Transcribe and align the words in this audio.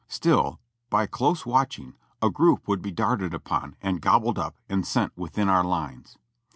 Still, 0.07 0.59
by 0.89 1.05
close 1.05 1.45
watching 1.45 1.93
a 2.23 2.31
group 2.31 2.67
would 2.67 2.81
be 2.81 2.89
darted 2.91 3.35
upon 3.35 3.75
and 3.83 4.01
gob 4.01 4.23
bled 4.23 4.39
up 4.39 4.55
and 4.67 4.83
sent 4.83 5.15
within 5.15 5.47
our 5.47 5.63
lines. 5.63 6.17